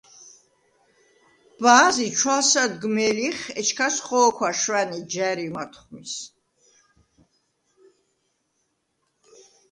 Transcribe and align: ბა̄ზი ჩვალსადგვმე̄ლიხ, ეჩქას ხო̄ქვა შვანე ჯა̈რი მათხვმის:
ბა̄ზი 1.61 2.07
ჩვალსადგვმე̄ლიხ, 2.17 3.39
ეჩქას 3.59 3.95
ხო̄ქვა 4.05 4.49
შვანე 4.61 4.99
ჯა̈რი 5.11 5.47
მათხვმის: 5.55 6.13